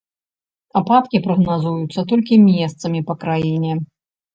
Ападкі 0.81 1.21
прагназуюцца 1.29 2.07
толькі 2.15 2.43
месцамі 2.49 3.07
па 3.11 3.23
краіне. 3.25 3.71